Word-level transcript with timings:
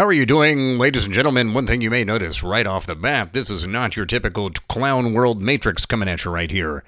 How 0.00 0.06
are 0.06 0.14
you 0.14 0.24
doing, 0.24 0.78
ladies 0.78 1.04
and 1.04 1.12
gentlemen? 1.12 1.52
One 1.52 1.66
thing 1.66 1.82
you 1.82 1.90
may 1.90 2.04
notice 2.04 2.42
right 2.42 2.66
off 2.66 2.86
the 2.86 2.94
bat 2.94 3.34
this 3.34 3.50
is 3.50 3.66
not 3.66 3.96
your 3.96 4.06
typical 4.06 4.48
Clown 4.66 5.12
World 5.12 5.42
Matrix 5.42 5.84
coming 5.84 6.08
at 6.08 6.24
you 6.24 6.30
right 6.30 6.50
here. 6.50 6.84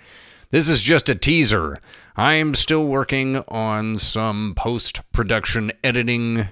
This 0.51 0.67
is 0.67 0.83
just 0.83 1.11
a 1.11 1.15
teaser. 1.15 1.79
I'm 2.17 2.55
still 2.55 2.87
working 2.87 3.37
on 3.49 3.99
some 3.99 4.55
post 4.57 5.03
production 5.13 5.73
editing, 5.85 6.49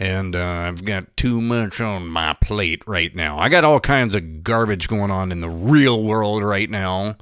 and 0.00 0.34
uh, 0.34 0.64
I've 0.66 0.84
got 0.84 1.16
too 1.16 1.40
much 1.40 1.80
on 1.80 2.08
my 2.08 2.36
plate 2.40 2.82
right 2.88 3.14
now. 3.14 3.38
I 3.38 3.48
got 3.48 3.64
all 3.64 3.78
kinds 3.78 4.16
of 4.16 4.42
garbage 4.42 4.88
going 4.88 5.12
on 5.12 5.30
in 5.30 5.38
the 5.38 5.48
real 5.48 6.02
world 6.02 6.42
right 6.42 6.68
now. 6.68 7.18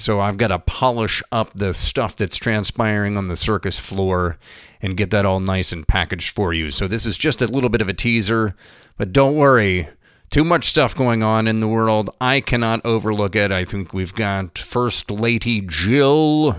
So 0.00 0.18
I've 0.18 0.38
got 0.38 0.48
to 0.48 0.58
polish 0.58 1.22
up 1.30 1.52
the 1.52 1.74
stuff 1.74 2.16
that's 2.16 2.38
transpiring 2.38 3.18
on 3.18 3.28
the 3.28 3.36
circus 3.36 3.78
floor 3.78 4.38
and 4.80 4.96
get 4.96 5.10
that 5.10 5.26
all 5.26 5.40
nice 5.40 5.72
and 5.72 5.86
packaged 5.86 6.34
for 6.34 6.54
you. 6.54 6.70
So 6.70 6.88
this 6.88 7.04
is 7.04 7.18
just 7.18 7.42
a 7.42 7.46
little 7.46 7.68
bit 7.68 7.82
of 7.82 7.88
a 7.90 7.92
teaser, 7.92 8.54
but 8.96 9.12
don't 9.12 9.36
worry. 9.36 9.90
Too 10.30 10.42
much 10.42 10.64
stuff 10.64 10.96
going 10.96 11.22
on 11.22 11.46
in 11.46 11.60
the 11.60 11.68
world. 11.68 12.08
I 12.18 12.40
cannot 12.40 12.80
overlook 12.82 13.36
it. 13.36 13.52
I 13.52 13.66
think 13.66 13.92
we've 13.92 14.14
got 14.14 14.58
First 14.58 15.10
Lady 15.10 15.60
Jill, 15.60 16.56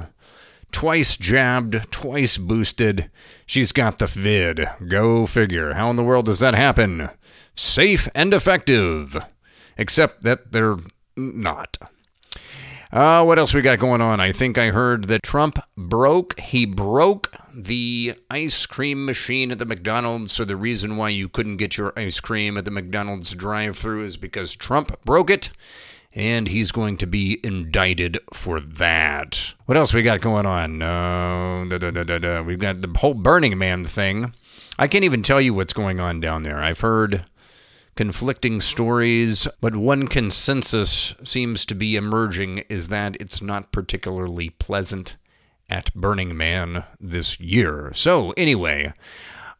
twice 0.71 1.17
jabbed, 1.17 1.91
twice 1.91 2.37
boosted. 2.37 3.09
She's 3.47 3.71
got 3.71 3.97
the 3.97 4.05
vid. 4.05 4.69
Go 4.87 5.25
figure. 5.25 5.73
How 5.73 5.89
in 5.89 5.95
the 5.95 6.03
world 6.03 6.25
does 6.27 6.41
that 6.41 6.53
happen? 6.53 7.09
Safe 7.55 8.07
and 8.13 8.35
effective. 8.35 9.17
Except 9.79 10.21
that 10.21 10.51
they're 10.51 10.77
not. 11.17 11.79
Uh, 12.91 13.23
what 13.23 13.39
else 13.39 13.53
we 13.53 13.61
got 13.61 13.79
going 13.79 14.01
on? 14.01 14.19
I 14.19 14.31
think 14.33 14.57
I 14.57 14.71
heard 14.71 15.05
that 15.05 15.23
Trump 15.23 15.59
broke. 15.77 16.37
He 16.39 16.65
broke 16.65 17.33
the 17.53 18.15
ice 18.29 18.65
cream 18.65 19.05
machine 19.05 19.51
at 19.51 19.59
the 19.59 19.65
McDonald's. 19.65 20.33
So 20.33 20.43
the 20.43 20.57
reason 20.57 20.97
why 20.97 21.09
you 21.09 21.29
couldn't 21.29 21.57
get 21.57 21.77
your 21.77 21.93
ice 21.95 22.19
cream 22.19 22.57
at 22.57 22.65
the 22.65 22.71
McDonald's 22.71 23.33
drive-through 23.33 24.03
is 24.03 24.17
because 24.17 24.55
Trump 24.55 25.01
broke 25.05 25.29
it. 25.29 25.51
And 26.13 26.49
he's 26.49 26.73
going 26.73 26.97
to 26.97 27.07
be 27.07 27.39
indicted 27.41 28.19
for 28.33 28.59
that. 28.59 29.53
What 29.65 29.77
else 29.77 29.93
we 29.93 30.03
got 30.03 30.19
going 30.19 30.45
on? 30.45 30.81
Uh, 30.81 32.43
We've 32.43 32.59
got 32.59 32.81
the 32.81 32.93
whole 32.99 33.13
Burning 33.13 33.57
Man 33.57 33.85
thing. 33.85 34.33
I 34.77 34.87
can't 34.87 35.05
even 35.05 35.23
tell 35.23 35.39
you 35.39 35.53
what's 35.53 35.71
going 35.71 36.01
on 36.01 36.19
down 36.19 36.43
there. 36.43 36.61
I've 36.61 36.81
heard 36.81 37.23
conflicting 37.95 38.61
stories, 38.61 39.47
but 39.59 39.75
one 39.75 40.07
consensus 40.07 41.15
seems 41.23 41.65
to 41.65 41.75
be 41.75 41.95
emerging 41.95 42.59
is 42.69 42.87
that 42.87 43.17
it's 43.19 43.41
not 43.41 43.71
particularly 43.71 44.49
pleasant 44.51 45.17
at 45.69 45.93
Burning 45.93 46.35
Man 46.35 46.83
this 46.99 47.39
year. 47.39 47.91
So, 47.93 48.31
anyway, 48.31 48.93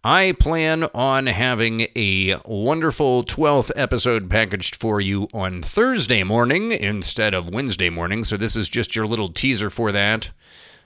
I 0.04 0.34
plan 0.40 0.84
on 0.94 1.28
having 1.28 1.88
a 1.96 2.38
wonderful 2.46 3.24
12th 3.24 3.72
episode 3.76 4.30
packaged 4.30 4.76
for 4.76 5.00
you 5.00 5.28
on 5.34 5.62
Thursday 5.62 6.24
morning 6.24 6.72
instead 6.72 7.34
of 7.34 7.50
Wednesday 7.50 7.90
morning. 7.90 8.24
So, 8.24 8.38
this 8.38 8.56
is 8.56 8.70
just 8.70 8.96
your 8.96 9.08
little 9.08 9.30
teaser 9.30 9.70
for 9.70 9.92
that. 9.92 10.32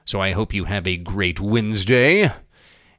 So, 0.03 0.21
I 0.21 0.31
hope 0.31 0.53
you 0.53 0.65
have 0.65 0.87
a 0.87 0.97
great 0.97 1.39
Wednesday. 1.39 2.31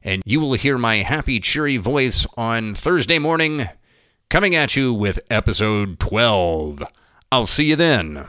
And 0.03 0.21
you 0.25 0.39
will 0.39 0.53
hear 0.53 0.77
my 0.77 0.97
happy, 0.97 1.39
cheery 1.39 1.77
voice 1.77 2.25
on 2.37 2.75
Thursday 2.75 3.19
morning 3.19 3.67
coming 4.29 4.55
at 4.55 4.75
you 4.75 4.93
with 4.93 5.19
episode 5.29 5.99
12. 5.99 6.83
I'll 7.31 7.45
see 7.45 7.65
you 7.65 7.75
then. 7.75 8.25